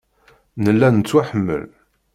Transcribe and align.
Nella 0.63 0.87
nettwaḥemmel. 0.89 1.63